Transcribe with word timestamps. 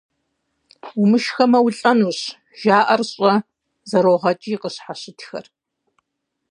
-Умышхмэ, 1.01 1.59
улӀэнущ! 1.65 2.19
ЖаӀэр 2.59 3.01
щӀэ!- 3.11 3.33
зэрогъэкӀий 3.89 4.57
къыщхьэщытхэр. 4.61 5.45